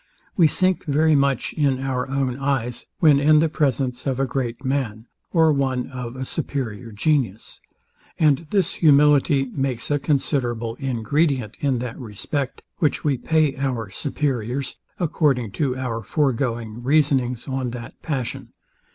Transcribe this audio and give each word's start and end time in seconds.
We 0.35 0.47
sink 0.47 0.85
very 0.85 1.15
much 1.15 1.53
in 1.53 1.79
our 1.79 2.09
own 2.09 2.35
eyes, 2.39 2.87
when 3.01 3.19
in 3.19 3.37
the 3.37 3.47
presence 3.49 4.07
of 4.07 4.19
a 4.19 4.25
great 4.25 4.65
man, 4.65 5.05
or 5.31 5.53
one 5.53 5.91
of 5.91 6.15
a 6.15 6.25
superior 6.25 6.91
genius; 6.91 7.61
and 8.17 8.47
this 8.49 8.73
humility 8.73 9.45
makes 9.53 9.91
a 9.91 9.99
considerable 9.99 10.73
ingredient 10.79 11.55
in 11.59 11.77
that 11.85 11.99
respect, 11.99 12.63
which 12.79 13.03
we 13.03 13.15
pay 13.15 13.55
our 13.57 13.91
superiors, 13.91 14.75
according 14.99 15.51
to 15.51 15.77
our 15.77 16.01
foregoing 16.01 16.81
reasonings 16.81 17.47
on 17.47 17.69
that 17.69 18.01
passion. 18.01 18.53